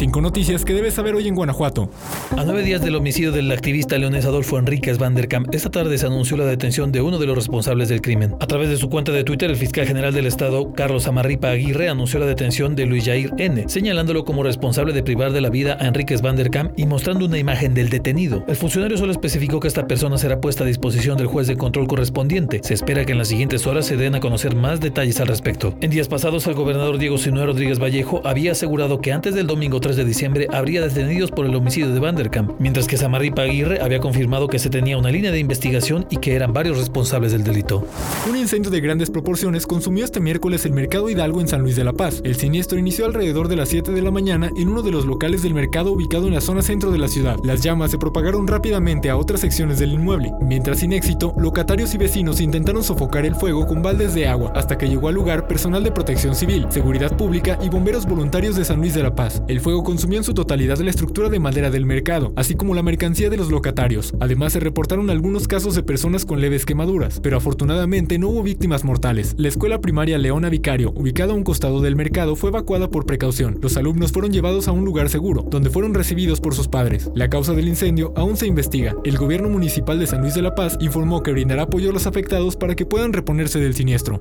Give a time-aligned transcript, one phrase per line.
[0.00, 1.90] Cinco noticias que debes saber hoy en Guanajuato.
[2.34, 5.98] A nueve días del homicidio del activista leonés Adolfo Enríquez Van der Kamp, esta tarde
[5.98, 8.34] se anunció la detención de uno de los responsables del crimen.
[8.40, 11.90] A través de su cuenta de Twitter, el fiscal general del estado, Carlos Amarripa Aguirre,
[11.90, 15.76] anunció la detención de Luis Jair N., señalándolo como responsable de privar de la vida
[15.78, 18.42] a Enríquez Van der Kamp y mostrando una imagen del detenido.
[18.48, 21.86] El funcionario solo especificó que esta persona será puesta a disposición del juez de control
[21.86, 22.62] correspondiente.
[22.64, 25.74] Se espera que en las siguientes horas se den a conocer más detalles al respecto.
[25.82, 29.78] En días pasados, el gobernador Diego Sinue Rodríguez Vallejo había asegurado que antes del domingo
[29.78, 34.00] 3 de diciembre habría detenidos por el homicidio de Vanderkamp, mientras que Samarripa Aguirre había
[34.00, 37.86] confirmado que se tenía una línea de investigación y que eran varios responsables del delito.
[38.28, 41.84] Un incendio de grandes proporciones consumió este miércoles el mercado Hidalgo en San Luis de
[41.84, 42.20] la Paz.
[42.24, 45.42] El siniestro inició alrededor de las 7 de la mañana en uno de los locales
[45.42, 47.36] del mercado ubicado en la zona centro de la ciudad.
[47.44, 50.32] Las llamas se propagaron rápidamente a otras secciones del inmueble.
[50.40, 54.78] Mientras sin éxito, locatarios y vecinos intentaron sofocar el fuego con baldes de agua hasta
[54.78, 58.78] que llegó al lugar personal de protección civil, seguridad pública y bomberos voluntarios de San
[58.78, 59.42] Luis de la Paz.
[59.48, 62.82] El fuego consumió en su totalidad la estructura de madera del mercado, así como la
[62.82, 64.14] mercancía de los locatarios.
[64.20, 68.84] Además, se reportaron algunos casos de personas con leves quemaduras, pero afortunadamente no hubo víctimas
[68.84, 69.34] mortales.
[69.38, 73.58] La escuela primaria Leona Vicario, ubicada a un costado del mercado, fue evacuada por precaución.
[73.62, 77.10] Los alumnos fueron llevados a un lugar seguro, donde fueron recibidos por sus padres.
[77.14, 78.94] La causa del incendio aún se investiga.
[79.04, 82.06] El gobierno municipal de San Luis de la Paz informó que brindará apoyo a los
[82.06, 84.20] afectados para que puedan reponerse del siniestro.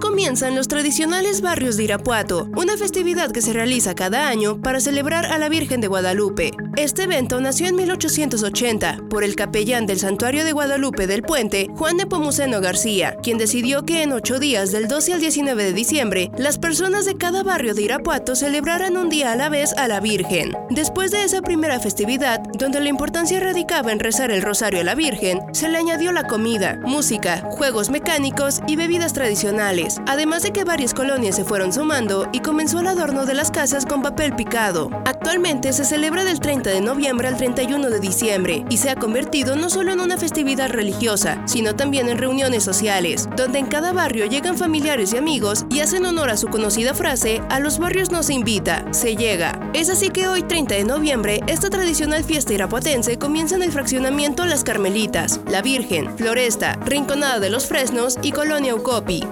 [0.00, 5.26] Comienzan los tradicionales barrios de Irapuato, una festividad que se realiza cada año para celebrar
[5.26, 6.52] a la Virgen de Guadalupe.
[6.76, 11.96] Este evento nació en 1880 por el capellán del Santuario de Guadalupe del Puente, Juan
[11.96, 16.58] Nepomuceno García, quien decidió que en ocho días, del 12 al 19 de diciembre, las
[16.58, 20.52] personas de cada barrio de Irapuato celebraran un día a la vez a la Virgen.
[20.70, 24.94] Después de esa primera festividad, donde la importancia radicaba en rezar el rosario a la
[24.94, 30.64] Virgen, se le añadió la comida, música, juegos mecánicos y bebidas tradicionales, además de que
[30.64, 34.90] varias colonias se fueron sumando y comenzó el adorno de las casas con papel picado.
[35.04, 39.56] Actualmente se celebra del 30 de noviembre al 31 de diciembre y se ha convertido
[39.56, 44.26] no solo en una festividad religiosa, sino también en reuniones sociales, donde en cada barrio
[44.26, 48.22] llegan familiares y amigos y hacen honor a su conocida frase, a los barrios no
[48.22, 49.58] se invita, se llega.
[49.74, 54.44] Es así que hoy 30 de noviembre, esta tradicional fiesta irapuatense comienza en el fraccionamiento
[54.44, 59.22] Las Carmelitas, La Virgen, Floresta, Rinconada de los Fresnos y Colonia Ucopi.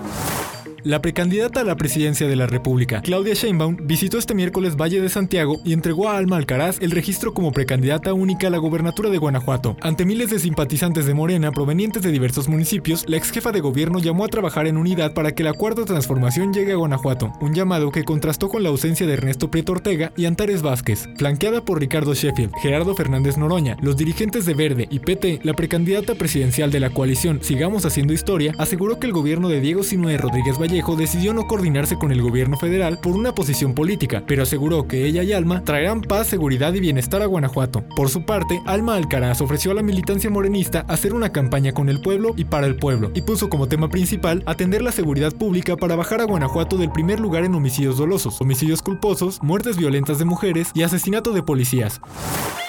[0.86, 5.08] La precandidata a la presidencia de la República, Claudia Sheinbaum, visitó este miércoles Valle de
[5.08, 9.18] Santiago y entregó a Alma Alcaraz el registro como precandidata única a la gobernatura de
[9.18, 9.76] Guanajuato.
[9.80, 13.98] Ante miles de simpatizantes de Morena provenientes de diversos municipios, la ex jefa de gobierno
[13.98, 17.90] llamó a trabajar en unidad para que la cuarta transformación llegue a Guanajuato, un llamado
[17.90, 21.08] que contrastó con la ausencia de Ernesto Prieto Ortega y Antares Vázquez.
[21.16, 26.14] Flanqueada por Ricardo Sheffield, Gerardo Fernández Noroña, los dirigentes de Verde y PT, la precandidata
[26.14, 30.60] presidencial de la coalición Sigamos Haciendo Historia aseguró que el gobierno de Diego Sinue Rodríguez
[30.60, 35.06] Valle decidió no coordinarse con el gobierno federal por una posición política, pero aseguró que
[35.06, 37.82] ella y Alma traerán paz, seguridad y bienestar a Guanajuato.
[37.96, 42.00] Por su parte, Alma Alcaraz ofreció a la militancia morenista hacer una campaña con el
[42.02, 45.96] pueblo y para el pueblo, y puso como tema principal atender la seguridad pública para
[45.96, 50.70] bajar a Guanajuato del primer lugar en homicidios dolosos, homicidios culposos, muertes violentas de mujeres
[50.74, 52.00] y asesinato de policías.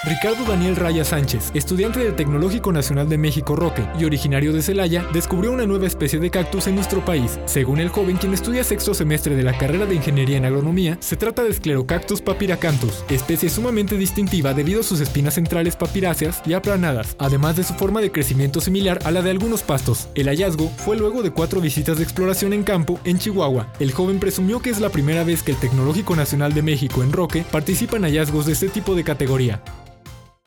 [0.04, 5.06] Ricardo Daniel Raya Sánchez, estudiante del Tecnológico Nacional de México Roque y originario de Celaya,
[5.12, 7.40] descubrió una nueva especie de cactus en nuestro país.
[7.46, 11.16] Según el joven quien estudia sexto semestre de la carrera de Ingeniería en Agronomía, se
[11.16, 17.16] trata de Sclerocactus papiracanthus, especie sumamente distintiva debido a sus espinas centrales papiráceas y aplanadas,
[17.18, 20.10] además de su forma de crecimiento similar a la de algunos pastos.
[20.14, 23.74] El hallazgo fue luego de cuatro visitas de exploración en campo en Chihuahua.
[23.80, 27.12] El joven presumió que es la primera vez que el Tecnológico Nacional de México en
[27.12, 29.64] Roque participa en hallazgos de este tipo de categoría.